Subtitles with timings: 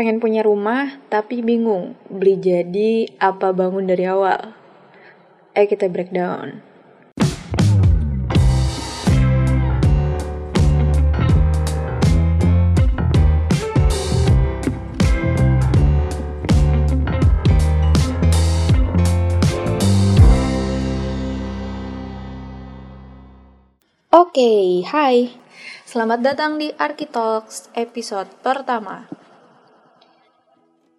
[0.00, 4.56] Pengen punya rumah tapi bingung beli jadi apa bangun dari awal.
[5.52, 6.64] Ayo kita breakdown.
[24.08, 25.36] Oke, okay, hai.
[25.84, 29.19] Selamat datang di Arkitalks episode pertama.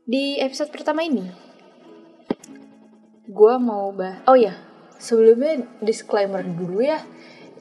[0.02, 1.30] Di episode pertama ini,
[3.30, 4.26] gue mau bah...
[4.26, 4.58] Oh ya,
[4.98, 7.06] sebelumnya disclaimer dulu ya.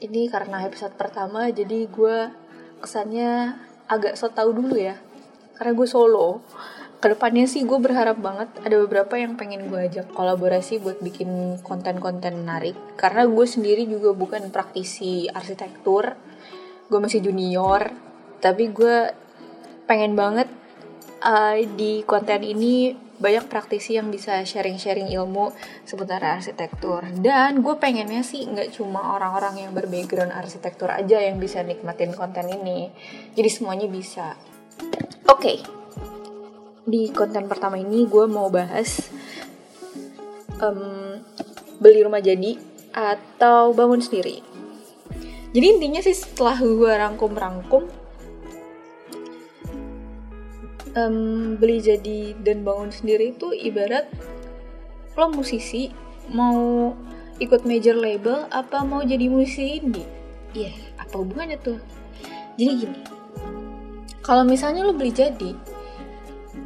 [0.01, 2.33] Ini karena episode pertama, jadi gue
[2.81, 4.97] kesannya agak so tau dulu ya.
[5.53, 6.41] Karena gue solo
[6.97, 11.57] ke depannya sih gue berharap banget ada beberapa yang pengen gue ajak kolaborasi buat bikin
[11.65, 16.13] konten-konten menarik karena gue sendiri juga bukan praktisi arsitektur
[16.93, 17.89] gue masih junior
[18.37, 19.17] tapi gue
[19.89, 20.45] pengen banget
[21.21, 25.53] uh, di konten ini banyak praktisi yang bisa sharing-sharing ilmu
[25.85, 27.05] seputar arsitektur.
[27.21, 32.49] Dan gue pengennya sih nggak cuma orang-orang yang berbackground arsitektur aja yang bisa nikmatin konten
[32.49, 32.89] ini.
[33.37, 34.33] Jadi semuanya bisa.
[35.29, 35.61] Oke.
[35.61, 35.81] Okay
[36.85, 39.13] di konten pertama ini gue mau bahas
[40.57, 41.21] um,
[41.77, 42.57] beli rumah jadi
[42.91, 44.41] atau bangun sendiri.
[45.51, 48.00] Jadi intinya sih setelah gue rangkum-rangkum
[50.95, 54.07] um, beli jadi dan bangun sendiri itu ibarat
[55.19, 55.91] lo musisi
[56.31, 56.91] mau
[57.41, 60.07] ikut major label apa mau jadi musisi indie?
[60.51, 61.79] Iya, yeah, apa hubungannya tuh?
[62.55, 62.99] Jadi gini,
[64.21, 65.55] kalau misalnya lo beli jadi,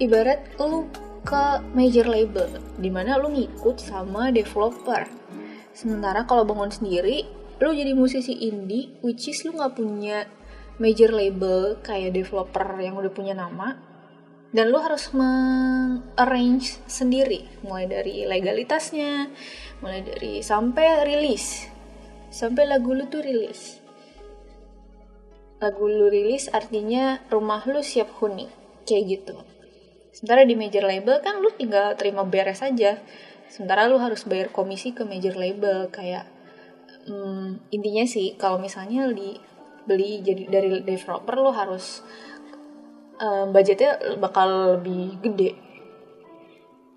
[0.02, 0.90] ibarat lu
[1.26, 2.46] ke major label
[2.78, 5.10] di mana lu ngikut sama developer
[5.74, 7.26] sementara kalau bangun sendiri
[7.58, 10.30] lu jadi musisi indie which is lu nggak punya
[10.78, 13.74] major label kayak developer yang udah punya nama
[14.56, 17.44] dan lu harus mengarrange sendiri.
[17.68, 19.28] Mulai dari legalitasnya
[19.84, 21.68] mulai dari sampai rilis.
[22.32, 23.84] Sampai lagu lu tuh rilis.
[25.60, 28.48] Lagu lu rilis artinya rumah lu siap huni.
[28.88, 29.36] Kayak gitu.
[30.16, 33.04] Sementara di major label kan lu tinggal terima beres aja.
[33.52, 35.92] Sementara lu harus bayar komisi ke major label.
[35.92, 36.32] Kayak
[37.12, 39.36] hmm, intinya sih kalau misalnya di
[39.84, 42.02] beli jadi dari developer lu harus
[43.20, 45.52] um, budgetnya bakal lebih gede.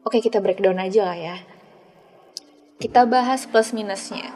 [0.06, 1.37] Oke kita breakdown aja lah ya.
[2.79, 4.34] Kita bahas plus minusnya.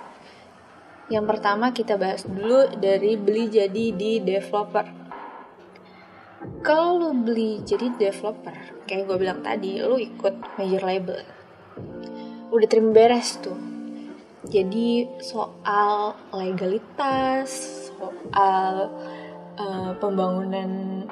[1.10, 5.03] Yang pertama kita bahas dulu dari beli jadi di developer
[6.62, 8.54] kalau lu beli jadi developer
[8.87, 11.19] kayak gue bilang tadi lu ikut major label
[12.50, 13.59] udah terima beres tuh
[14.47, 17.50] jadi soal legalitas
[17.94, 18.91] soal
[19.59, 21.06] uh, pembangunan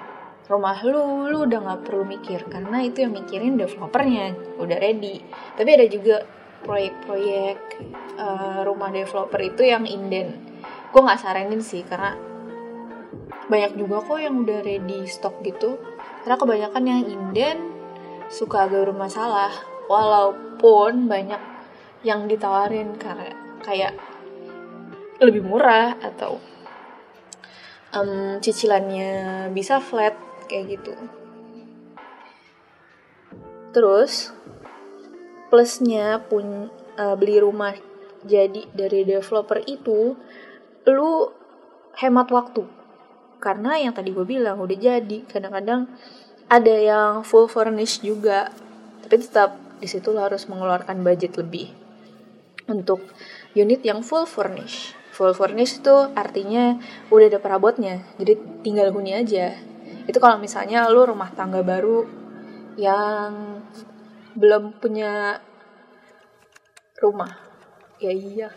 [0.50, 5.22] rumah lu lu udah nggak perlu mikir karena itu yang mikirin developernya udah ready.
[5.54, 6.26] Tapi ada juga
[6.66, 7.58] proyek-proyek
[8.18, 10.34] uh, rumah developer itu yang inden.
[10.90, 12.18] Gue nggak saranin sih karena
[13.46, 15.78] banyak juga kok yang udah ready stock gitu.
[16.26, 17.58] Karena kebanyakan yang inden
[18.26, 19.54] suka agak bermasalah
[19.86, 21.38] walaupun banyak
[22.02, 23.94] yang ditawarin karena kayak
[25.22, 26.40] lebih murah atau
[27.92, 30.94] um, cicilannya bisa flat kayak gitu.
[33.70, 34.34] Terus
[35.46, 36.66] plusnya pun
[36.98, 37.78] uh, beli rumah
[38.26, 40.18] jadi dari developer itu
[40.90, 41.12] lu
[42.02, 42.66] hemat waktu.
[43.38, 45.22] Karena yang tadi gue bilang udah jadi.
[45.30, 45.86] Kadang-kadang
[46.50, 48.50] ada yang full furnish juga.
[49.06, 51.70] Tapi tetap di situ harus mengeluarkan budget lebih
[52.68, 53.00] untuk
[53.56, 56.80] unit yang full furnish full furnish itu artinya
[57.12, 58.00] udah ada perabotnya.
[58.16, 59.52] Jadi tinggal huni aja
[60.10, 62.02] itu kalau misalnya lo rumah tangga baru
[62.74, 63.62] yang
[64.34, 65.38] belum punya
[66.98, 67.30] rumah.
[68.02, 68.48] Ya iya.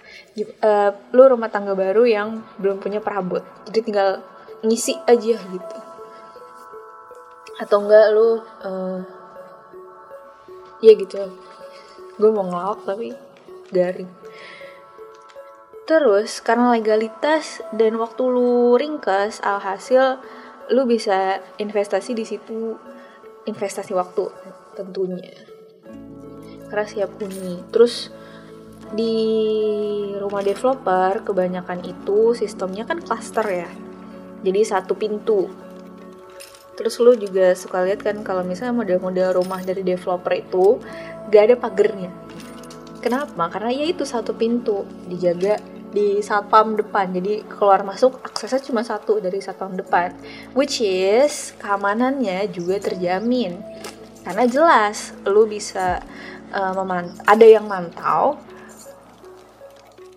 [0.63, 3.45] Uh, lu rumah tangga baru yang belum punya perabot.
[3.69, 4.25] Jadi tinggal
[4.65, 5.77] ngisi aja gitu.
[7.61, 8.99] Atau enggak lu uh,
[10.81, 11.21] ya gitu.
[12.17, 13.13] Gue mau ngelawak tapi
[13.69, 14.09] garing.
[15.83, 20.17] Terus karena legalitas dan waktu lu ringkas alhasil
[20.71, 22.77] lu bisa investasi di situ
[23.44, 24.24] investasi waktu
[24.77, 25.36] tentunya.
[26.71, 27.60] Karena siap huni.
[27.69, 28.13] Terus
[28.94, 29.15] di
[30.21, 33.69] rumah developer kebanyakan itu sistemnya kan cluster ya.
[34.44, 35.50] Jadi satu pintu.
[36.74, 40.81] Terus lu juga suka lihat kan kalau misalnya model-model rumah dari developer itu
[41.30, 42.09] gak ada pagernya.
[43.04, 43.51] Kenapa?
[43.51, 45.59] Karena ya itu satu pintu dijaga
[45.94, 47.13] di satpam depan.
[47.13, 50.12] Jadi keluar masuk aksesnya cuma satu dari satpam depan.
[50.57, 53.62] Which is keamanannya juga terjamin.
[54.25, 56.01] Karena jelas lu bisa
[56.51, 58.42] uh, memant ada yang mantau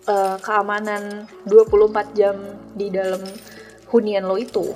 [0.09, 2.35] uh, keamanan 24 jam
[2.73, 3.21] di dalam
[3.93, 4.73] hunian lo itu.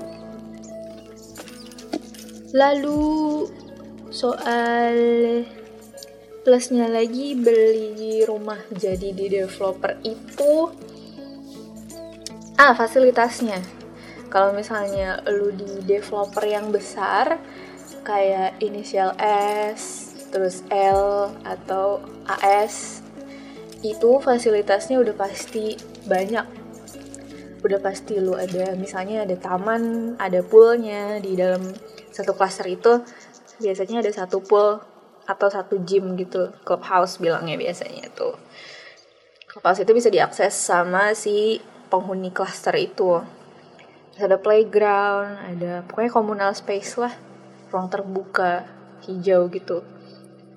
[2.51, 3.47] Lalu
[4.11, 4.95] soal
[6.43, 10.73] plusnya lagi beli rumah jadi di developer itu
[12.61, 13.57] ah fasilitasnya.
[14.29, 17.41] Kalau misalnya lu di developer yang besar
[18.05, 23.01] kayak inisial S terus L atau AS
[23.81, 25.73] itu fasilitasnya udah pasti
[26.05, 26.45] banyak.
[27.65, 31.65] Udah pasti lu ada misalnya ada taman ada poolnya di dalam
[32.13, 33.01] satu klaster itu
[33.57, 34.77] biasanya ada satu pool
[35.25, 38.37] atau satu gym gitu clubhouse bilangnya biasanya tuh.
[39.49, 41.57] Clubhouse itu bisa diakses sama si
[41.91, 43.19] penghuni cluster itu.
[44.15, 47.13] Terus ada playground ada pokoknya komunal space lah.
[47.67, 48.63] Ruang terbuka
[49.03, 49.83] hijau gitu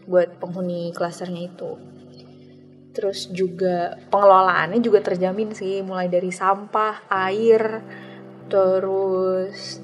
[0.06, 1.76] buat penghuni klasternya itu.
[2.94, 7.82] Terus juga pengelolaannya juga terjamin sih mulai dari sampah air
[8.44, 9.80] terus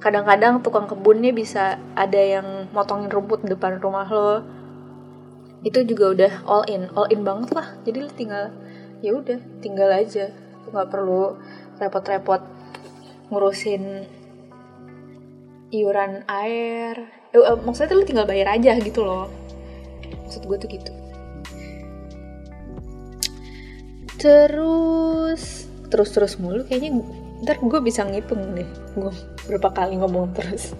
[0.00, 4.42] kadang-kadang tukang kebunnya bisa ada yang motongin rumput depan rumah lo.
[5.60, 7.76] Itu juga udah all in all in banget lah.
[7.84, 8.50] Jadi lo tinggal
[9.00, 10.32] ya udah tinggal aja.
[10.70, 11.36] Nggak perlu
[11.80, 12.42] repot-repot
[13.32, 14.04] ngurusin
[15.72, 17.08] iuran air.
[17.30, 19.30] Eh, eh, maksudnya lo tinggal bayar aja gitu loh.
[20.26, 20.92] Maksud gue tuh gitu.
[24.20, 27.02] Terus terus terus mulu kayaknya
[27.42, 29.12] ntar gue bisa ngitung deh gue
[29.48, 30.76] berapa kali ngomong terus.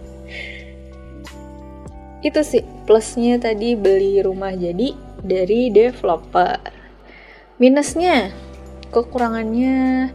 [2.20, 4.92] Itu sih plusnya tadi beli rumah jadi
[5.24, 6.79] dari developer
[7.60, 8.32] minusnya
[8.90, 10.10] kekurangannya.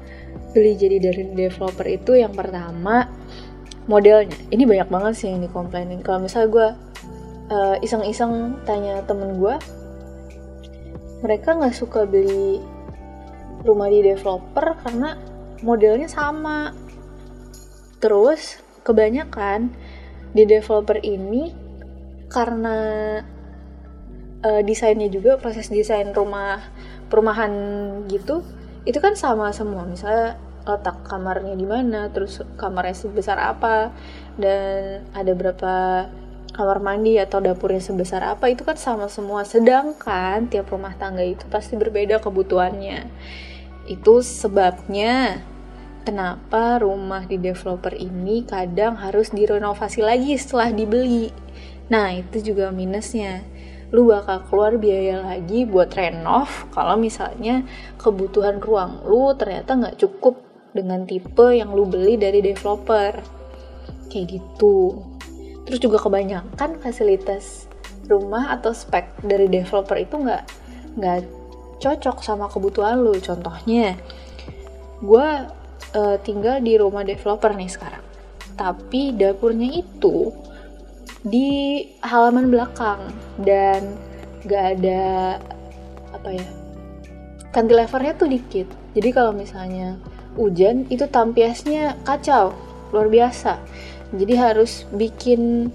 [0.52, 3.08] Beli jadi dari developer itu yang pertama
[3.86, 4.34] modelnya.
[4.52, 6.02] Ini banyak banget sih yang dikomplainin.
[6.02, 6.68] Kalau misalnya gue
[7.54, 9.56] uh, iseng-iseng tanya temen gue
[11.24, 12.60] mereka nggak suka beli
[13.66, 15.16] rumah di developer karena
[15.62, 16.72] modelnya sama.
[18.00, 19.74] Terus kebanyakan
[20.36, 21.56] di developer ini
[22.30, 22.78] karena
[24.44, 26.60] uh, desainnya juga proses desain rumah
[27.10, 27.52] perumahan
[28.10, 28.42] gitu
[28.86, 33.94] itu kan sama semua misalnya letak kamarnya di mana terus kamarnya sebesar apa
[34.38, 35.74] dan ada berapa
[36.56, 41.46] kamar mandi atau dapurnya sebesar apa itu kan sama semua sedangkan tiap rumah tangga itu
[41.52, 43.06] pasti berbeda kebutuhannya
[43.86, 45.46] itu sebabnya
[46.06, 51.34] kenapa rumah di developer ini kadang harus direnovasi lagi setelah dibeli.
[51.90, 53.42] Nah, itu juga minusnya.
[53.96, 57.64] Lu bakal keluar biaya lagi buat renov kalau misalnya
[57.96, 60.44] kebutuhan ruang lu ternyata nggak cukup
[60.76, 63.16] dengan tipe yang lu beli dari developer.
[64.12, 65.00] Kayak gitu.
[65.64, 67.72] Terus juga kebanyakan fasilitas
[68.06, 70.44] rumah atau spek dari developer itu nggak
[71.00, 71.20] nggak
[71.82, 74.00] cocok sama kebutuhan lu contohnya
[75.04, 75.28] gue
[75.98, 78.06] uh, tinggal di rumah developer nih sekarang
[78.56, 80.32] tapi dapurnya itu
[81.26, 83.10] di halaman belakang.
[83.42, 83.98] Dan
[84.46, 85.36] gak ada
[86.14, 86.48] apa ya
[87.56, 88.68] cantilevernya tuh dikit.
[88.92, 89.96] Jadi kalau misalnya
[90.36, 92.52] hujan itu tampiasnya kacau.
[92.92, 93.64] Luar biasa.
[94.12, 95.72] Jadi harus bikin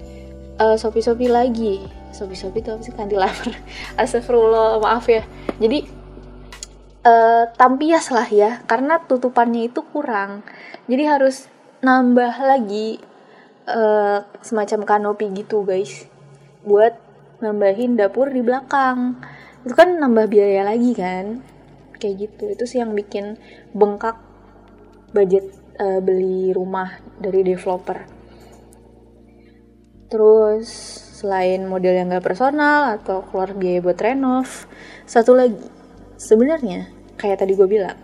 [0.61, 1.81] uh, sopi-sopi lagi.
[2.13, 2.93] Sobi-sobi itu apa sih?
[2.93, 3.57] Cantilever
[4.01, 5.25] astagfirullah maaf ya.
[5.57, 5.89] Jadi
[7.01, 8.61] uh, tampias lah ya.
[8.69, 10.45] Karena tutupannya itu kurang.
[10.85, 11.49] Jadi harus
[11.81, 13.01] nambah lagi
[13.67, 16.07] uh, semacam kanopi gitu guys.
[16.65, 16.97] Buat
[17.41, 19.17] nambahin dapur di belakang.
[19.65, 21.41] Itu kan nambah biaya lagi kan?
[21.97, 22.43] Kayak gitu.
[22.53, 23.37] Itu sih yang bikin
[23.73, 24.17] bengkak
[25.11, 25.49] budget
[25.81, 28.05] uh, beli rumah dari developer.
[30.11, 30.67] Terus
[31.21, 34.65] selain model yang gak personal atau keluar biaya buat renov
[35.05, 35.69] satu lagi.
[36.17, 36.89] Sebenarnya
[37.21, 37.97] kayak tadi gue bilang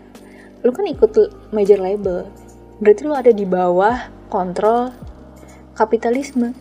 [0.61, 1.11] lu kan ikut
[1.53, 2.29] major label.
[2.77, 4.93] Berarti lu ada di bawah kontrol
[5.77, 6.57] kapitalisme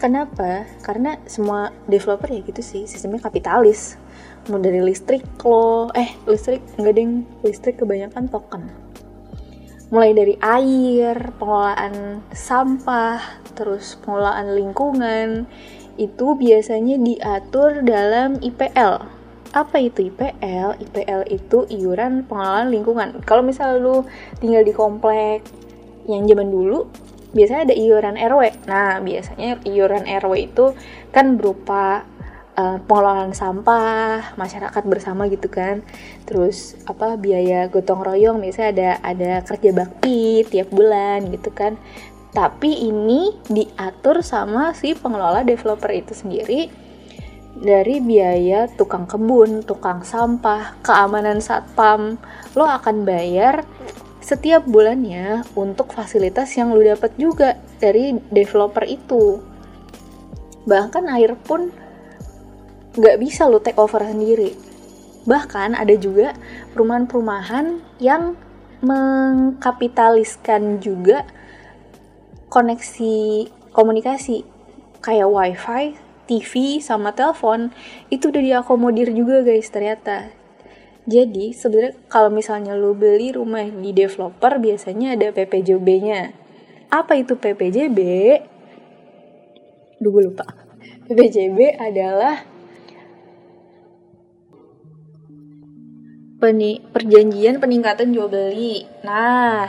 [0.00, 4.00] kenapa karena semua developer ya gitu sih sistemnya kapitalis
[4.48, 8.88] mau dari listrik lo eh listrik enggak ding listrik kebanyakan token
[9.88, 15.48] mulai dari air, pengelolaan sampah, terus pengelolaan lingkungan,
[15.96, 19.00] itu biasanya diatur dalam IPL.
[19.56, 20.76] Apa itu IPL?
[20.76, 23.08] IPL itu iuran pengelolaan lingkungan.
[23.24, 24.04] Kalau misalnya lu
[24.44, 25.40] tinggal di komplek
[26.04, 26.84] yang zaman dulu,
[27.32, 28.42] biasanya ada iuran RW.
[28.68, 30.72] Nah, biasanya iuran RW itu
[31.12, 32.04] kan berupa
[32.56, 35.84] uh, pengelolaan sampah masyarakat bersama gitu kan.
[36.24, 41.76] Terus apa biaya gotong royong misalnya ada ada kerja bakti tiap bulan gitu kan.
[42.28, 46.88] Tapi ini diatur sama si pengelola developer itu sendiri
[47.58, 52.14] dari biaya tukang kebun, tukang sampah, keamanan satpam,
[52.54, 53.66] lo akan bayar
[54.28, 59.40] setiap bulannya untuk fasilitas yang lo dapat juga dari developer itu.
[60.68, 61.72] Bahkan air pun
[62.92, 64.52] nggak bisa lo take over sendiri.
[65.24, 66.36] Bahkan ada juga
[66.76, 68.36] perumahan-perumahan yang
[68.84, 71.24] mengkapitaliskan juga
[72.52, 74.44] koneksi komunikasi
[75.00, 75.96] kayak wifi
[76.28, 77.72] TV sama telepon
[78.12, 80.37] itu udah diakomodir juga guys ternyata.
[81.08, 86.36] Jadi sebenarnya kalau misalnya lu beli rumah di developer biasanya ada PPJB-nya.
[86.92, 87.98] Apa itu PPJB?
[90.04, 90.44] Duh gue lupa.
[91.08, 92.44] PPJB adalah
[96.38, 98.84] peni perjanjian peningkatan jual beli.
[99.02, 99.66] Nah,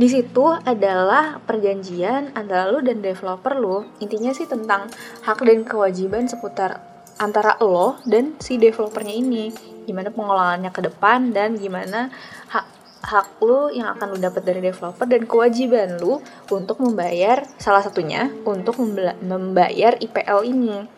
[0.00, 3.84] di situ adalah perjanjian antara lo dan developer lo.
[4.00, 4.88] Intinya sih tentang
[5.28, 6.89] hak dan kewajiban seputar
[7.20, 9.52] antara lo dan si developernya ini.
[9.84, 12.08] Gimana pengelolaannya ke depan dan gimana
[12.48, 12.66] hak
[13.00, 18.32] hak lo yang akan lo dapat dari developer dan kewajiban lo untuk membayar salah satunya
[18.48, 18.80] untuk
[19.20, 20.88] membayar IPL ini.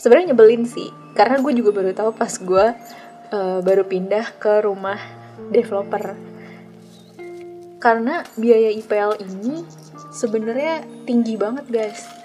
[0.00, 2.66] Sebenarnya nyebelin sih, karena gue juga baru tahu pas gue
[3.36, 4.96] uh, baru pindah ke rumah
[5.52, 6.30] developer
[7.80, 9.64] karena biaya IPL ini
[10.12, 12.19] sebenarnya tinggi banget guys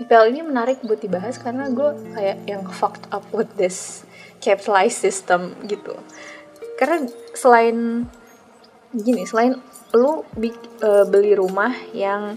[0.00, 4.08] IPL ini menarik buat dibahas karena gue kayak yang fucked up with this
[4.40, 5.92] capitalized system gitu.
[6.80, 7.04] Karena
[7.36, 8.08] selain
[8.90, 9.54] gini selain
[9.94, 12.34] lu uh, beli rumah yang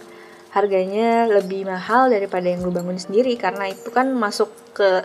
[0.53, 5.01] harganya lebih mahal daripada yang lu bangun sendiri karena itu kan masuk ke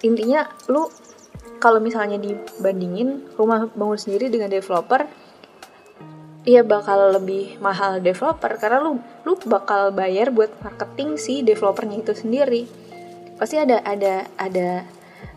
[0.00, 0.88] intinya lu
[1.60, 5.04] kalau misalnya dibandingin rumah bangun sendiri dengan developer
[6.42, 12.18] Iya bakal lebih mahal developer karena lu lu bakal bayar buat marketing si developernya itu
[12.18, 12.66] sendiri.
[13.38, 14.82] Pasti ada ada ada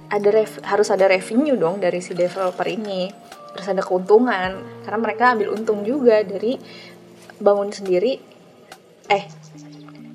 [0.09, 3.13] ada rev, harus ada revenue dong dari si developer ini.
[3.53, 6.57] Terus ada keuntungan karena mereka ambil untung juga dari
[7.38, 8.17] bangun sendiri
[9.05, 9.29] eh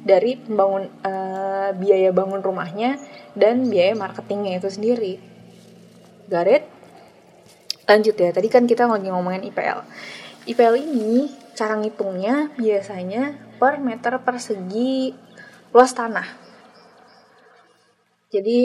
[0.03, 2.99] dari pembangun uh, biaya bangun rumahnya
[3.39, 5.23] dan biaya marketingnya itu sendiri.
[6.27, 6.67] Garet
[7.87, 9.83] lanjut ya tadi kan kita lagi ngomongin IPL
[10.49, 15.13] IPL ini cara ngitungnya biasanya per meter persegi
[15.77, 16.25] luas tanah.
[18.33, 18.59] Jadi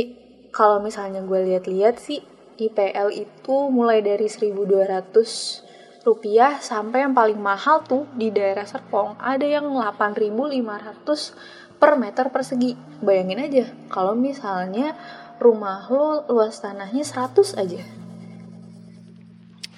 [0.56, 2.24] kalau misalnya gue lihat-lihat sih
[2.56, 9.44] IPL itu mulai dari 1200 rupiah sampai yang paling mahal tuh di daerah Serpong ada
[9.44, 12.80] yang 8500 per meter persegi.
[13.04, 14.96] Bayangin aja kalau misalnya
[15.44, 18.05] rumah lo luas tanahnya 100 aja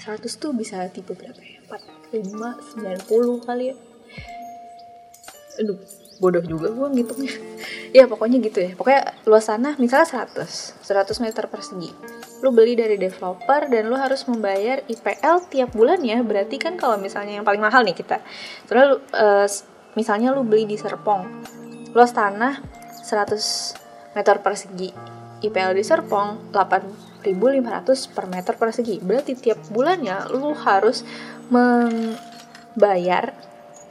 [0.08, 1.60] 100 tuh bisa tipe berapa ya?
[1.68, 3.76] 4, 5, 90 kali ya.
[5.60, 5.76] Aduh,
[6.24, 7.36] bodoh juga gue ngitungnya.
[7.88, 8.76] Ya pokoknya gitu ya.
[8.76, 10.44] Pokoknya luas tanah misalnya 100
[10.84, 11.88] 100 meter persegi.
[12.44, 16.20] Lu beli dari developer dan lu harus membayar IPL tiap bulan ya.
[16.20, 18.20] Berarti kan kalau misalnya yang paling mahal nih kita.
[18.68, 19.48] Soalnya uh,
[19.96, 21.48] misalnya lu beli di Serpong.
[21.96, 22.60] Luas tanah
[23.08, 24.92] 100 meter persegi.
[25.48, 29.02] IPL di Serpong 8 1.500 per meter persegi.
[29.02, 31.02] Berarti tiap bulannya lu harus
[31.50, 33.34] membayar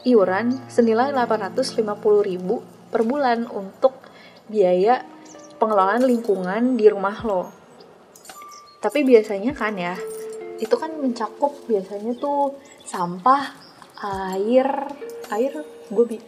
[0.06, 3.98] iuran senilai 850.000 per bulan untuk
[4.46, 5.02] biaya
[5.58, 7.42] pengelolaan lingkungan di rumah lo.
[8.78, 9.98] Tapi biasanya kan ya,
[10.62, 12.54] itu kan mencakup biasanya tuh
[12.86, 13.50] sampah,
[14.32, 14.68] air,
[15.34, 15.52] air
[15.90, 16.18] gue bi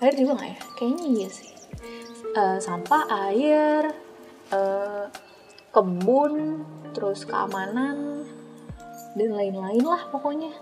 [0.00, 0.58] air juga nggak ya?
[0.78, 1.50] Kayaknya iya sih.
[2.30, 3.90] Uh, sampah, air,
[4.54, 4.89] uh,
[5.80, 6.60] kebun
[6.92, 8.28] terus keamanan
[9.16, 10.52] dan lain-lain lah pokoknya.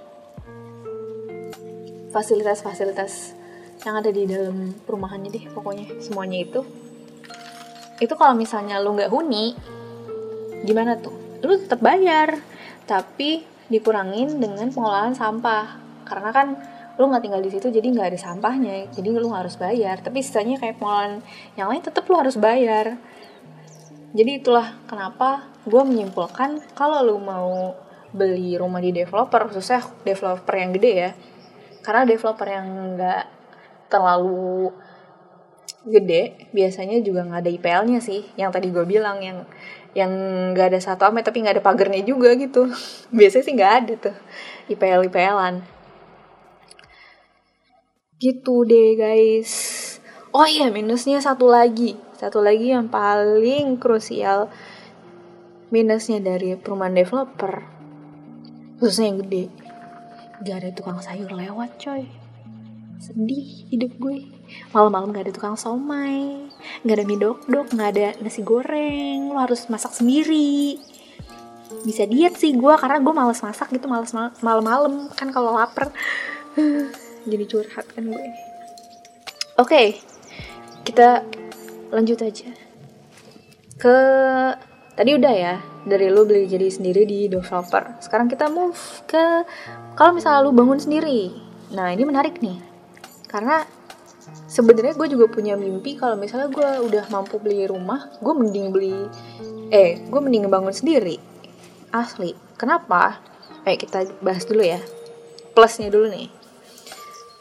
[2.15, 3.35] Fasilitas-fasilitas
[3.83, 6.61] yang ada di dalam perumahannya deh pokoknya semuanya itu.
[7.99, 9.59] Itu kalau misalnya lu nggak huni
[10.63, 11.43] gimana tuh?
[11.43, 12.39] Lu tetap bayar
[12.87, 15.83] tapi dikurangin dengan pengelolaan sampah.
[16.07, 16.55] Karena kan
[16.95, 19.99] lu nggak tinggal di situ jadi nggak ada sampahnya jadi lu harus bayar.
[19.99, 21.27] Tapi sisanya kayak pengelolaan
[21.59, 22.95] yang lain tetap lu harus bayar
[24.17, 27.77] jadi itulah kenapa gue menyimpulkan kalau lu mau
[28.09, 31.11] beli rumah di developer khususnya developer yang gede ya.
[31.85, 33.25] Karena developer yang nggak
[33.93, 34.73] terlalu
[35.89, 39.49] gede biasanya juga nggak ada IPL-nya sih yang tadi gue bilang yang
[39.97, 40.13] yang
[40.53, 42.69] nggak ada satu amet tapi nggak ada pagernya juga gitu.
[43.17, 44.17] Biasanya sih nggak ada tuh
[44.73, 45.79] IPL IPLan
[48.19, 49.88] gitu deh guys
[50.39, 51.99] oh iya minusnya satu lagi.
[52.15, 54.47] Satu lagi yang paling krusial
[55.75, 57.67] minusnya dari perumahan developer.
[58.79, 59.45] Khususnya yang gede.
[60.47, 62.07] Gak ada tukang sayur lewat coy.
[63.03, 64.31] Sedih hidup gue.
[64.71, 66.47] Malam-malam gak ada tukang somai.
[66.87, 69.35] Gak ada mie dok dok gak ada nasi goreng.
[69.35, 70.79] Lo harus masak sendiri.
[71.83, 75.11] Bisa diet sih gue karena gue males masak gitu males malam-malam.
[75.19, 75.91] Kan kalau lapar
[77.31, 78.23] jadi curhat kan gue.
[79.59, 79.75] Oke.
[79.75, 79.87] okay,
[80.89, 81.21] kita
[81.93, 82.49] lanjut aja.
[83.77, 83.97] Ke
[84.97, 85.55] tadi udah ya
[85.85, 89.45] dari lu beli jadi sendiri di developer sekarang kita move ke
[89.93, 91.29] kalau misalnya lu bangun sendiri.
[91.77, 92.57] Nah ini menarik nih.
[93.29, 93.69] Karena
[94.49, 98.97] sebenarnya gue juga punya mimpi kalau misalnya gue udah mampu beli rumah gue mending beli
[99.69, 101.21] eh gue mending bangun sendiri.
[101.93, 102.33] Asli.
[102.57, 103.21] Kenapa?
[103.69, 104.81] Kayak kita bahas dulu ya.
[105.53, 106.33] Plusnya dulu nih.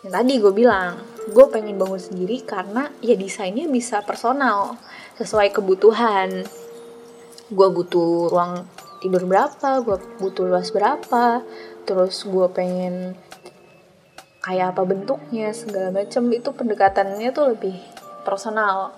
[0.04, 4.79] Yang tadi gue bilang gue pengen bangun sendiri karena ya desainnya bisa personal
[5.19, 6.48] sesuai kebutuhan.
[7.51, 8.67] Gue butuh ruang
[8.98, 11.46] tidur berapa gue butuh luas berapa
[11.86, 13.13] terus gue pengen
[14.41, 17.77] kayak apa bentuknya segala macam itu pendekatannya tuh lebih
[18.25, 18.96] personal.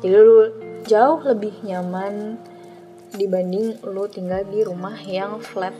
[0.00, 0.38] Jadi lu
[0.86, 2.40] jauh lebih nyaman
[3.10, 5.74] dibanding lu tinggal di rumah yang flat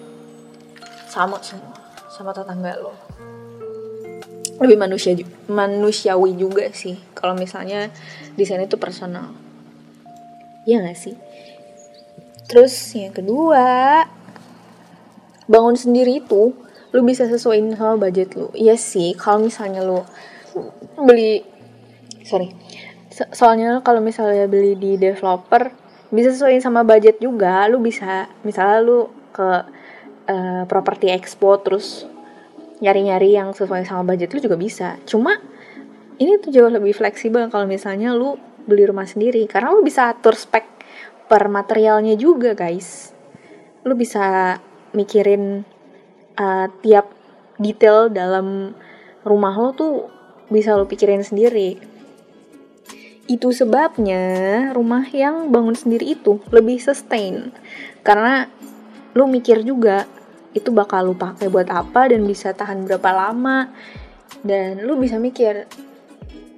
[1.07, 1.78] sama semua
[2.11, 3.10] sama tetangga lo
[4.61, 5.17] lebih manusia
[5.49, 7.00] manusiawi juga sih.
[7.17, 7.88] Kalau misalnya
[8.37, 9.33] desain itu personal.
[10.69, 11.17] Ya gak sih?
[12.45, 14.05] Terus yang kedua
[15.50, 16.55] bangun sendiri itu
[16.93, 18.52] lu bisa sesuaiin sama budget lu.
[18.52, 20.05] Iya sih kalau misalnya lu
[21.00, 21.47] beli
[22.26, 22.52] sorry
[23.31, 25.71] soalnya kalau misalnya beli di developer
[26.11, 27.64] bisa sesuaiin sama budget juga.
[27.71, 29.50] Lu bisa misalnya lu ke
[30.26, 32.10] uh, properti expo terus
[32.80, 34.96] nyari-nyari yang sesuai sama budget lu juga bisa.
[35.04, 35.37] Cuma
[36.20, 39.44] ini tuh jauh lebih fleksibel kalau misalnya lu beli rumah sendiri.
[39.49, 40.64] Karena lu bisa atur spek
[41.28, 43.12] per materialnya juga guys.
[43.84, 44.58] Lu bisa
[44.92, 45.64] mikirin
[46.37, 47.12] uh, tiap
[47.60, 48.75] detail dalam
[49.22, 49.92] rumah lo tuh
[50.49, 51.78] bisa lo pikirin sendiri.
[53.30, 57.54] Itu sebabnya rumah yang bangun sendiri itu lebih sustain.
[58.02, 58.50] Karena
[59.14, 60.08] lu mikir juga
[60.50, 63.71] itu bakal lu pakai buat apa dan bisa tahan berapa lama.
[64.41, 65.67] Dan lu bisa mikir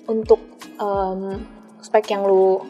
[0.07, 0.41] untuk
[0.79, 1.41] um,
[1.83, 2.63] spek yang lu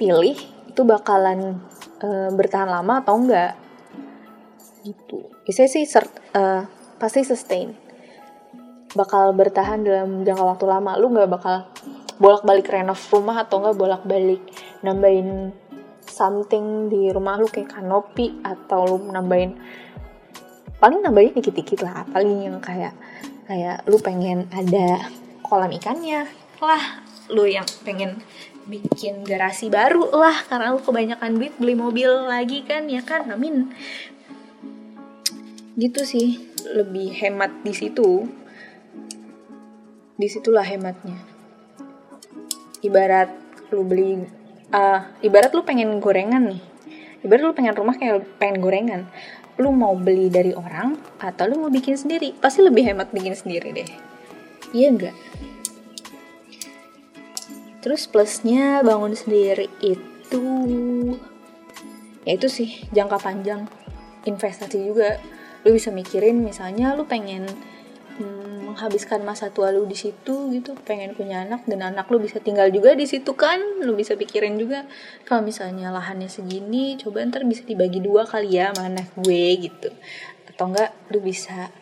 [0.00, 0.36] pilih
[0.68, 1.60] itu bakalan
[2.00, 3.58] uh, bertahan lama atau enggak?
[4.86, 5.28] Gitu.
[5.44, 5.84] Biasanya sih
[6.36, 6.64] uh,
[6.96, 7.76] pasti sustain.
[8.90, 10.96] Bakal bertahan dalam jangka waktu lama.
[10.96, 11.68] Lu nggak bakal
[12.20, 14.44] bolak-balik renov rumah atau nggak bolak-balik
[14.84, 15.56] nambahin
[16.04, 19.56] something di rumah lu kayak kanopi atau lu nambahin
[20.80, 22.96] paling nambahin dikit-dikit lah paling yang kayak
[23.44, 25.04] kayak lu pengen ada
[25.44, 26.24] kolam ikannya
[26.60, 28.18] lah lu yang pengen
[28.70, 33.26] bikin garasi baru lah karena lu kebanyakan duit beli mobil lagi kan ya kan?
[33.30, 33.74] Amin.
[35.74, 36.38] Gitu sih
[36.70, 38.30] lebih hemat di situ.
[40.14, 41.18] Di situlah hematnya.
[42.84, 43.30] Ibarat
[43.74, 44.22] lu beli
[44.70, 46.62] uh, ibarat lu pengen gorengan nih.
[47.26, 49.02] Ibarat lu pengen rumah kayak pengen gorengan
[49.60, 52.32] lu mau beli dari orang atau lu mau bikin sendiri?
[52.36, 53.88] Pasti lebih hemat bikin sendiri deh.
[54.72, 55.16] Iya enggak
[57.80, 60.44] terus plusnya bangun sendiri itu
[62.28, 63.64] ya itu sih jangka panjang.
[64.28, 65.16] Investasi juga.
[65.64, 67.48] Lu bisa mikirin misalnya lu pengen
[68.20, 70.76] hmm, menghabiskan masa tua lu di situ gitu.
[70.84, 73.58] Pengen punya anak dan anak lu bisa tinggal juga di situ kan.
[73.80, 74.84] Lu bisa pikirin juga
[75.24, 79.88] kalau misalnya lahannya segini coba ntar bisa dibagi dua kali ya mana gue gitu.
[80.52, 81.72] Atau enggak lu bisa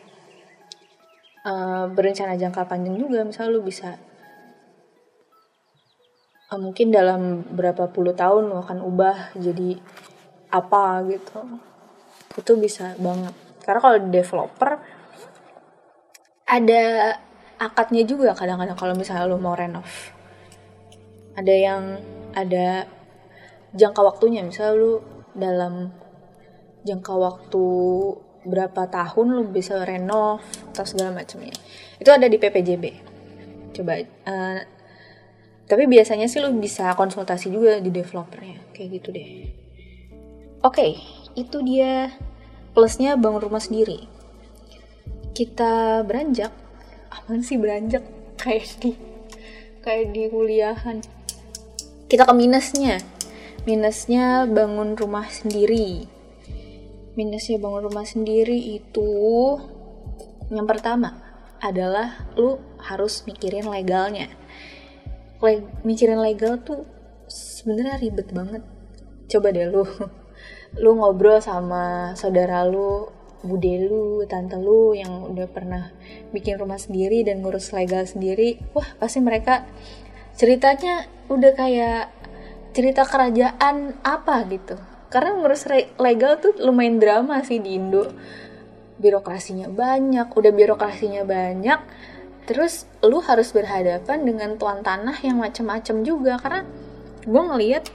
[1.42, 3.26] uh, berencana jangka panjang juga.
[3.26, 3.98] Misalnya lu bisa
[6.54, 9.76] uh, mungkin dalam berapa puluh tahun lu akan ubah jadi
[10.54, 11.42] apa gitu.
[12.38, 13.34] Itu bisa banget.
[13.66, 14.80] Karena kalau developer
[16.48, 17.14] ada
[17.60, 19.84] akadnya juga kadang-kadang kalau misalnya lo mau renov.
[21.36, 21.82] Ada yang
[22.32, 22.88] ada
[23.76, 24.40] jangka waktunya.
[24.42, 24.92] Misalnya lo
[25.36, 25.92] dalam
[26.88, 27.66] jangka waktu
[28.48, 30.40] berapa tahun lo bisa renov
[30.72, 31.52] atau segala macamnya
[32.00, 32.84] itu ada di PPJB
[33.76, 34.60] coba uh,
[35.68, 38.72] tapi biasanya sih lo bisa konsultasi juga di developernya.
[38.72, 39.28] Kayak gitu deh.
[40.64, 40.92] Oke okay,
[41.36, 42.08] itu dia
[42.72, 44.08] plusnya bangun rumah sendiri
[45.38, 46.50] kita beranjak?
[47.14, 48.02] Aman sih beranjak?
[48.34, 48.98] Kayak di
[49.86, 50.98] kayak di kuliahan.
[52.10, 52.98] Kita ke minusnya.
[53.62, 56.10] Minusnya bangun rumah sendiri.
[57.14, 59.10] Minusnya bangun rumah sendiri itu
[60.50, 61.22] yang pertama
[61.62, 64.26] adalah lu harus mikirin legalnya.
[65.38, 66.82] Le mikirin legal tuh
[67.30, 68.66] sebenarnya ribet banget.
[69.30, 69.86] Coba deh lu
[70.82, 75.94] lu ngobrol sama saudara lu bude lu, tante lu yang udah pernah
[76.34, 79.62] bikin rumah sendiri dan ngurus legal sendiri, wah pasti mereka
[80.34, 82.10] ceritanya udah kayak
[82.74, 84.74] cerita kerajaan apa gitu.
[85.08, 85.64] Karena ngurus
[85.96, 88.10] legal tuh lumayan drama sih di Indo.
[88.98, 91.78] Birokrasinya banyak, udah birokrasinya banyak,
[92.50, 96.66] terus lu harus berhadapan dengan tuan tanah yang macem-macem juga karena
[97.22, 97.86] gue ngeliat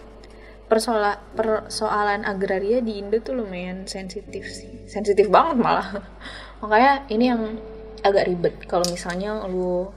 [0.74, 4.90] persoalan persoalan agraria di Indo tuh lumayan sensitif sih.
[4.90, 6.02] Sensitif banget malah.
[6.66, 7.62] Makanya ini yang
[8.02, 8.58] agak ribet.
[8.66, 9.94] Kalau misalnya lu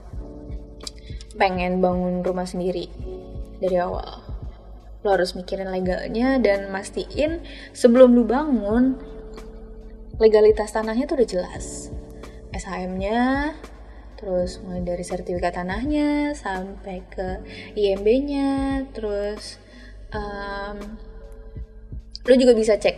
[1.33, 2.93] pengen bangun rumah sendiri
[3.57, 4.21] dari awal
[5.05, 8.97] lo harus mikirin legalnya dan mastiin sebelum lu bangun
[10.21, 11.89] legalitas tanahnya tuh udah jelas.
[12.53, 13.53] SHM-nya
[14.17, 17.41] terus mulai dari sertifikat tanahnya sampai ke
[17.77, 19.61] IMB-nya terus
[20.13, 20.77] um,
[22.27, 22.95] lo juga bisa cek.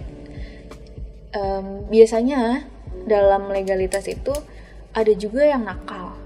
[1.29, 2.65] Um, biasanya
[3.05, 4.33] dalam legalitas itu
[4.93, 6.17] ada juga yang nakal.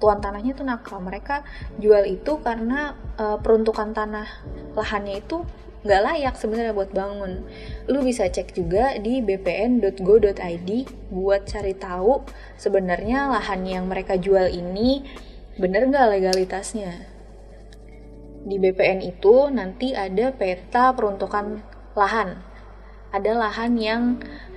[0.00, 0.98] Tuan tanahnya tuh nakal.
[0.98, 1.44] Mereka
[1.78, 4.26] jual itu karena uh, peruntukan tanah
[4.74, 5.44] lahannya itu
[5.82, 7.42] nggak layak sebenarnya buat bangun.
[7.90, 10.70] Lu bisa cek juga di bpn.go.id
[11.10, 12.22] buat cari tahu
[12.56, 15.04] sebenarnya lahan yang mereka jual ini
[15.60, 17.11] bener nggak legalitasnya
[18.42, 21.62] di BPN itu nanti ada peta peruntukan
[21.94, 22.42] lahan.
[23.12, 24.02] Ada lahan yang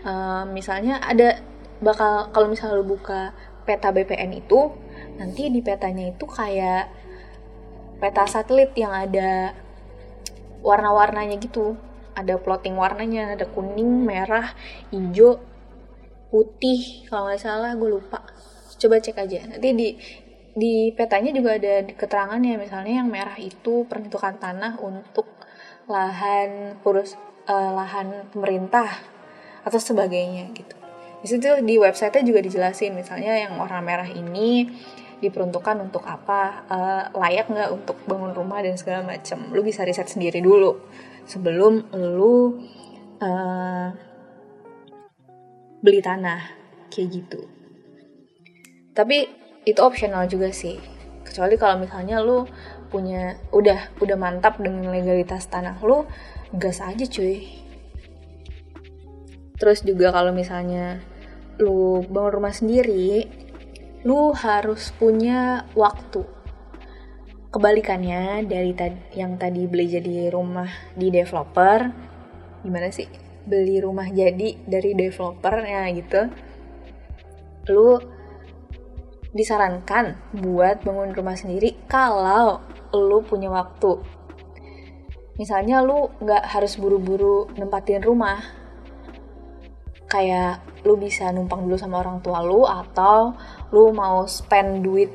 [0.07, 1.37] uh, misalnya ada
[1.83, 3.35] bakal kalau misalnya lu buka
[3.67, 4.71] peta BPN itu
[5.19, 6.87] nanti di petanya itu kayak
[7.99, 9.53] peta satelit yang ada
[10.65, 11.77] warna-warnanya gitu.
[12.15, 14.55] Ada plotting warnanya, ada kuning, merah,
[14.87, 15.43] hijau,
[16.31, 18.23] putih kalau nggak salah gue lupa.
[18.79, 19.51] Coba cek aja.
[19.51, 19.89] Nanti di
[20.55, 25.27] di petanya juga ada keterangannya misalnya yang merah itu peruntukan tanah untuk
[25.91, 28.87] lahan kurus uh, lahan pemerintah
[29.67, 30.75] atau sebagainya gitu.
[31.19, 34.71] Di situ di websitenya juga dijelasin misalnya yang warna merah ini
[35.19, 40.07] diperuntukkan untuk apa uh, layak nggak untuk bangun rumah dan segala macam lu bisa riset
[40.07, 40.79] sendiri dulu.
[41.27, 42.63] Sebelum lu
[43.19, 43.89] uh,
[45.83, 46.41] beli tanah
[46.87, 47.41] kayak gitu.
[48.95, 50.77] Tapi itu optional juga sih.
[51.25, 52.45] Kecuali kalau misalnya lu
[52.93, 56.05] punya udah udah mantap dengan legalitas tanah lu
[56.53, 57.43] gas aja cuy.
[59.57, 61.01] Terus juga kalau misalnya
[61.57, 63.25] lu bangun rumah sendiri
[64.05, 66.21] lu harus punya waktu.
[67.49, 71.89] Kebalikannya dari tadi yang tadi beli jadi rumah di developer
[72.61, 73.09] gimana sih?
[73.49, 76.21] Beli rumah jadi dari developer ya gitu.
[77.73, 78.14] Lu
[79.35, 82.63] disarankan buat bangun rumah sendiri kalau
[82.95, 83.99] lu punya waktu.
[85.35, 88.39] Misalnya lu nggak harus buru-buru nempatin rumah.
[90.07, 93.35] Kayak lu bisa numpang dulu sama orang tua lu atau
[93.75, 95.11] lu mau spend duit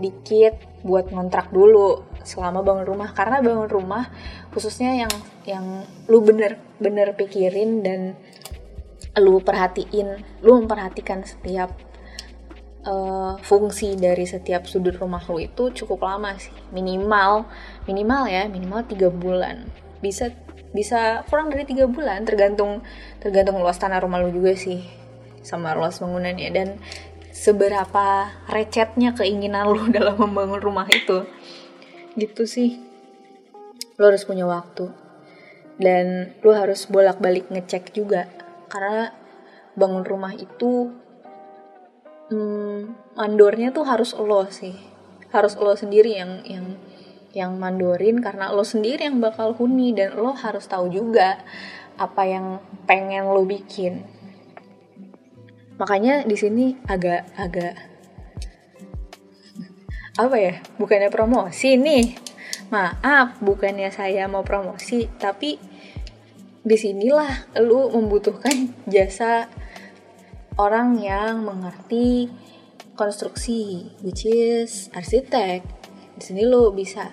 [0.00, 4.10] dikit buat ngontrak dulu selama bangun rumah karena bangun rumah
[4.50, 5.12] khususnya yang
[5.46, 5.66] yang
[6.10, 8.18] lu bener-bener pikirin dan
[9.20, 11.70] lu perhatiin lu memperhatikan setiap
[12.86, 16.54] uh, fungsi dari setiap sudut rumah lo itu cukup lama sih.
[16.74, 17.46] Minimal
[17.86, 19.66] minimal ya minimal tiga bulan.
[20.02, 20.30] Bisa
[20.72, 22.80] bisa kurang dari tiga bulan tergantung
[23.20, 24.82] tergantung luas tanah rumah lo juga sih
[25.42, 26.48] sama luas bangunannya.
[26.50, 26.68] Dan
[27.32, 31.26] seberapa recetnya keinginan lo dalam membangun rumah itu.
[32.18, 32.82] Gitu sih.
[33.96, 34.90] Lo harus punya waktu.
[35.78, 38.28] Dan lo harus bolak-balik ngecek juga.
[38.68, 39.12] Karena
[39.72, 40.92] bangun rumah itu
[42.32, 44.72] hmm, mandornya tuh harus lo sih.
[45.28, 46.66] Harus lo sendiri yang yang
[47.32, 51.40] yang mandorin karena lo sendiri yang bakal huni dan lo harus tahu juga
[52.00, 54.04] apa yang pengen lo bikin.
[55.76, 57.74] Makanya di sini agak agak
[60.16, 60.54] apa ya?
[60.80, 62.16] Bukannya promosi nih.
[62.72, 65.60] Maaf bukannya saya mau promosi tapi
[66.62, 69.50] di sinilah lo membutuhkan jasa
[70.58, 72.28] orang yang mengerti
[72.96, 75.64] konstruksi which is arsitek.
[76.16, 77.08] Di sini lo bisa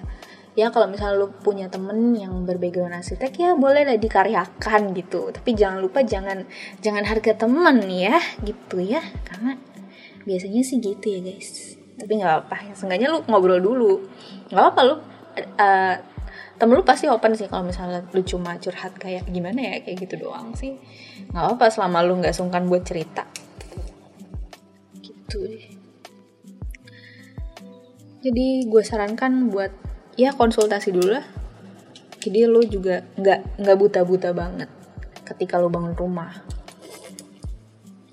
[0.58, 5.32] ya kalau misalnya lo punya temen yang berbackground arsitek ya boleh lah dikaryakan gitu.
[5.32, 6.44] Tapi jangan lupa jangan
[6.84, 9.00] jangan harga temen ya gitu ya.
[9.24, 9.56] Karena
[10.28, 11.80] biasanya sih gitu ya guys.
[12.00, 13.94] Tapi nggak apa ya seenggaknya lu ngobrol dulu.
[14.52, 15.96] Nggak apa lu uh,
[16.60, 19.74] temen lu pasti open sih kalau misalnya lu cuma curhat kayak gimana ya?
[19.80, 20.76] kayak gitu doang sih.
[21.32, 23.24] Nggak apa selama lu nggak sungkan buat cerita.
[25.00, 25.40] Gitu.
[28.20, 29.72] Jadi gue sarankan buat
[30.20, 31.24] ya konsultasi dulu lah.
[32.20, 34.68] Jadi lu juga nggak nggak buta-buta banget
[35.24, 36.44] ketika lu bangun rumah.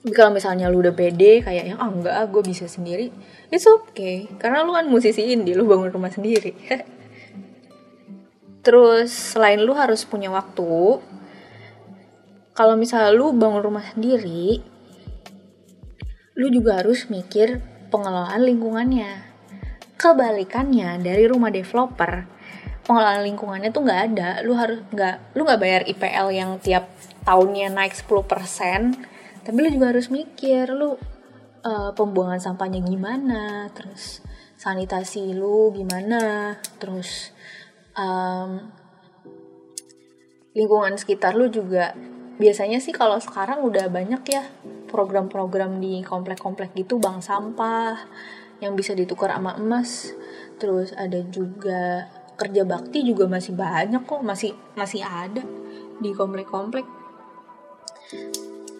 [0.07, 3.11] Tapi kalau misalnya lu udah pede kayak yang ah enggak ah gue bisa sendiri.
[3.51, 4.31] It's okay.
[4.39, 6.55] Karena lu kan musisi indie lu bangun rumah sendiri
[8.67, 10.99] terus selain lu harus punya waktu
[12.51, 14.59] kalau misalnya lu bangun rumah sendiri
[16.35, 19.25] lu juga harus mikir pengelolaan lingkungannya.
[19.97, 22.29] Kebalikannya dari rumah developer
[22.85, 24.45] pengelolaan lingkungannya tuh nggak ada.
[24.45, 26.93] Lu harus nggak lu nggak bayar IPL yang tiap
[27.27, 30.95] tahunnya naik 10% tapi lu juga harus mikir lu
[31.67, 34.23] uh, pembuangan sampahnya gimana terus
[34.55, 37.35] sanitasi lu gimana terus
[37.97, 38.71] um,
[40.57, 41.93] lingkungan sekitar lu juga
[42.37, 44.45] biasanya sih kalau sekarang udah banyak ya
[44.89, 47.97] program-program di komplek-komplek gitu bank sampah
[48.61, 50.13] yang bisa ditukar sama emas.
[50.57, 55.45] Terus ada juga kerja bakti juga masih banyak kok masih masih ada
[56.01, 56.85] di komplek-komplek.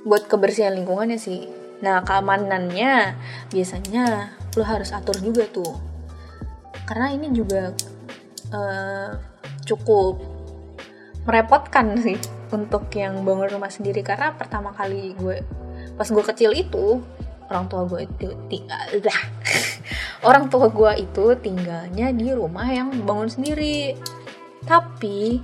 [0.07, 1.49] Buat kebersihan lingkungannya sih.
[1.85, 3.17] Nah keamanannya
[3.53, 5.77] biasanya lo harus atur juga tuh.
[6.89, 7.75] Karena ini juga
[8.53, 9.17] uh,
[9.67, 10.21] cukup
[11.27, 12.19] merepotkan sih
[12.55, 14.01] untuk yang bangun rumah sendiri.
[14.07, 15.43] Karena pertama kali gue
[15.99, 17.03] pas gue kecil itu
[17.47, 18.87] orang tua gue itu tinggal
[20.29, 23.99] orang tua gue itu tinggalnya di rumah yang bangun sendiri.
[24.67, 25.43] Tapi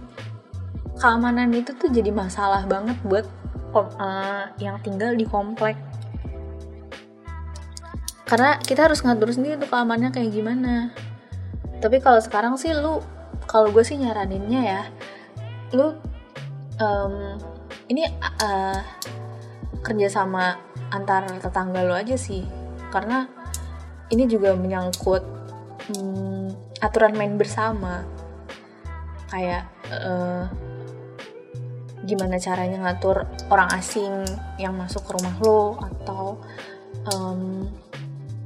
[0.99, 3.27] keamanan itu tuh jadi masalah banget buat
[3.75, 5.75] uh, yang tinggal di komplek.
[8.27, 10.89] Karena kita harus ngatur sendiri tuh keamanannya kayak gimana
[11.83, 13.03] tapi kalau sekarang sih lu
[13.51, 14.83] kalau gue sih nyaraninnya ya
[15.75, 15.99] lu
[16.79, 17.37] um,
[17.91, 18.07] ini
[18.41, 18.79] uh,
[19.83, 20.57] kerja sama
[20.95, 22.47] antar tetangga lo aja sih.
[22.93, 23.27] Karena
[24.13, 25.23] ini juga menyangkut
[25.97, 28.07] um, aturan main bersama.
[29.33, 30.45] Kayak uh,
[32.05, 34.27] gimana caranya ngatur orang asing
[34.59, 36.41] yang masuk ke rumah lo atau
[37.11, 37.65] um,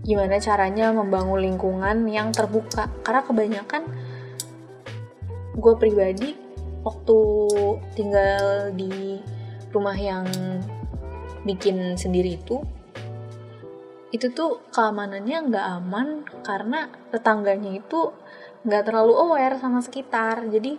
[0.07, 2.87] gimana caranya membangun lingkungan yang terbuka.
[3.03, 3.83] Karena kebanyakan
[5.59, 6.39] gue pribadi
[6.87, 7.19] waktu
[7.99, 9.19] tinggal di
[9.75, 10.25] rumah yang
[11.43, 12.63] bikin sendiri itu
[14.15, 18.15] itu tuh keamanannya nggak aman karena tetangganya itu
[18.63, 20.47] nggak terlalu aware sama sekitar.
[20.47, 20.79] Jadi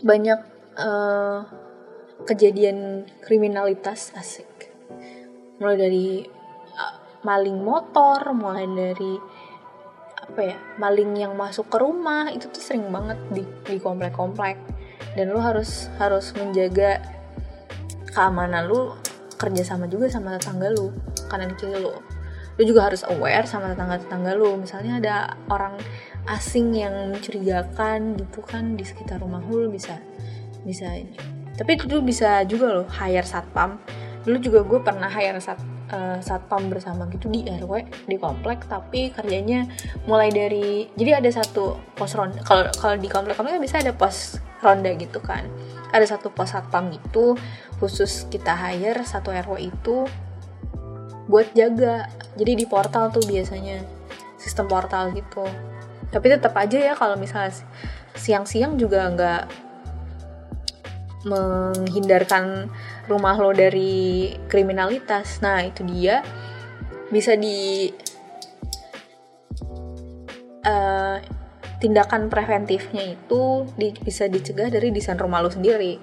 [0.00, 0.40] banyak
[0.80, 1.44] uh,
[2.24, 4.72] kejadian kriminalitas asik.
[5.60, 6.08] Mulai dari
[7.24, 9.16] maling motor mulai dari
[10.24, 14.56] apa ya maling yang masuk ke rumah itu tuh sering banget di di komplek-komplek
[15.16, 17.00] dan lu harus harus menjaga
[18.14, 18.94] keamanan lu
[19.34, 20.94] kerja sama juga sama tetangga lu
[21.28, 21.92] kanan kiri lu.
[22.54, 24.54] Lu juga harus aware sama tetangga-tetangga lu.
[24.54, 25.16] Misalnya ada
[25.50, 25.74] orang
[26.30, 29.98] asing yang mencurigakan gitu kan di sekitar rumah lu bisa
[30.64, 30.88] bisa
[31.54, 33.76] tapi itu bisa juga loh hire satpam.
[34.24, 37.28] Dulu juga gue pernah hire sat uh, satpam bersama gitu.
[37.28, 37.72] Di rw
[38.08, 39.68] di komplek tapi kerjanya
[40.08, 42.40] mulai dari jadi ada satu pos ronda.
[42.46, 45.44] Kalau kalau di komplek komplek bisa ada pos ronda gitu kan.
[45.92, 47.36] Ada satu pos satpam gitu
[47.82, 50.08] khusus kita hire satu rw itu
[51.28, 52.08] buat jaga.
[52.36, 53.84] Jadi di portal tuh biasanya
[54.40, 55.44] sistem portal gitu.
[56.12, 57.50] Tapi tetap aja ya kalau misalnya
[58.14, 59.42] siang-siang juga nggak
[61.24, 62.68] menghindarkan
[63.08, 65.40] rumah lo dari kriminalitas.
[65.44, 66.24] Nah, itu dia
[67.12, 67.92] bisa di
[70.64, 71.16] uh,
[71.78, 76.00] tindakan preventifnya itu di, bisa dicegah dari desain rumah lo sendiri.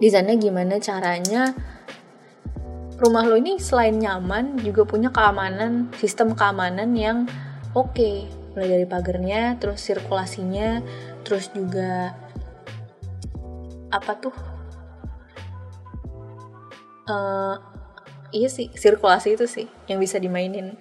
[0.00, 1.52] Desainnya gimana caranya
[2.96, 7.28] rumah lo ini selain nyaman juga punya keamanan, sistem keamanan yang
[7.76, 7.92] oke.
[7.92, 8.28] Okay.
[8.50, 10.82] Mulai dari pagarnya, terus sirkulasinya,
[11.22, 12.18] terus juga
[13.94, 14.34] apa tuh
[17.10, 17.58] uh,
[18.30, 20.78] iya sih sirkulasi itu sih yang bisa dimainin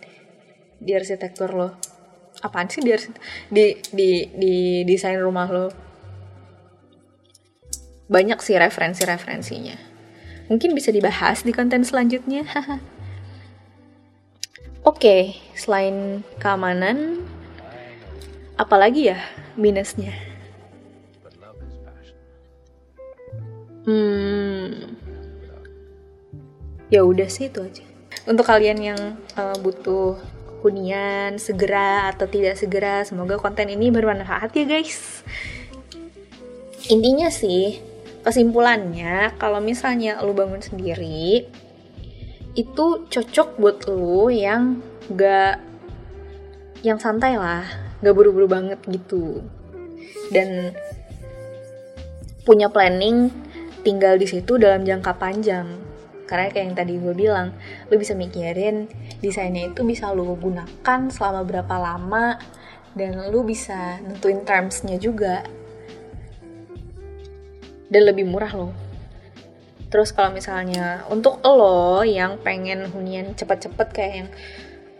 [0.77, 1.73] di arsitektur lo
[2.45, 2.93] apaan sih di
[3.49, 4.53] di di, di
[4.85, 5.67] desain rumah lo
[8.09, 9.75] banyak sih referensi-referensinya
[10.49, 12.45] mungkin bisa dibahas di konten selanjutnya
[14.87, 17.19] Oke, selain keamanan,
[18.55, 19.19] apalagi ya
[19.59, 20.15] minusnya?
[23.83, 24.98] Hmm.
[26.89, 27.85] Ya udah sih itu aja.
[28.25, 29.01] Untuk kalian yang
[29.37, 30.17] uh, butuh
[30.65, 35.23] hunian segera atau tidak segera, semoga konten ini bermanfaat ya guys.
[36.89, 37.79] Intinya sih,
[38.25, 41.47] kesimpulannya kalau misalnya lu bangun sendiri
[42.57, 44.81] itu cocok buat lu yang
[45.13, 45.61] gak
[46.81, 47.63] yang santai lah,
[48.01, 49.45] gak buru-buru banget gitu.
[50.29, 50.73] dan
[52.45, 53.33] punya planning
[53.81, 55.88] tinggal di situ dalam jangka panjang
[56.29, 57.57] karena kayak yang tadi gue bilang
[57.89, 58.85] lu bisa mikirin
[59.17, 62.37] desainnya itu bisa lu gunakan selama berapa lama
[62.93, 65.41] dan lu bisa nentuin termsnya juga.
[67.89, 68.73] Dan lebih murah loh.
[69.89, 74.29] Terus kalau misalnya untuk lo yang pengen hunian cepet-cepet kayak yang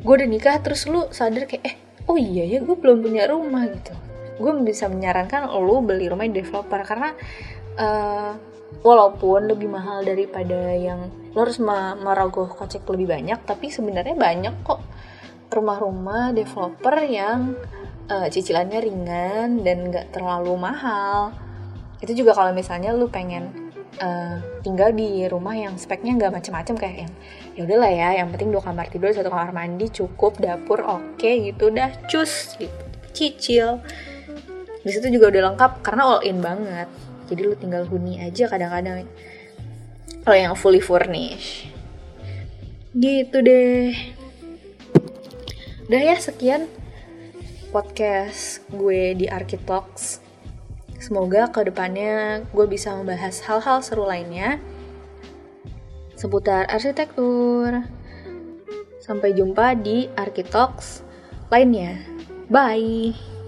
[0.01, 1.75] gue udah nikah terus lu sadar kayak eh
[2.09, 3.93] oh iya ya gue belum punya rumah gitu.
[4.41, 7.13] Gue bisa menyarankan lo beli rumah di developer karena
[7.77, 8.33] uh,
[8.81, 11.59] walaupun lebih mahal daripada yang lo harus
[12.01, 14.81] merogoh kocek lebih banyak tapi sebenarnya banyak kok.
[15.49, 17.57] Rumah-rumah developer yang
[18.05, 21.33] uh, cicilannya ringan dan gak terlalu mahal.
[21.99, 26.97] Itu juga kalau misalnya lu pengen uh, tinggal di rumah yang speknya nggak macem-macem kayak
[27.09, 27.13] yang
[27.57, 31.51] ya udahlah ya yang penting dua kamar tidur satu kamar mandi cukup dapur oke okay,
[31.51, 33.83] gitu udah cus gitu cicil.
[34.79, 36.87] Di situ juga udah lengkap karena all in banget
[37.29, 39.05] jadi lu tinggal huni aja kadang-kadang
[40.25, 41.69] kalau yang fully furnished
[42.97, 43.93] gitu deh
[45.85, 46.65] udah ya sekian
[47.69, 50.25] podcast gue di Architox
[50.99, 54.59] Semoga ke depannya gue bisa membahas hal-hal seru lainnya
[56.19, 57.87] seputar arsitektur.
[58.99, 61.01] Sampai jumpa di Arkitox
[61.47, 62.03] lainnya.
[62.51, 63.38] Bye!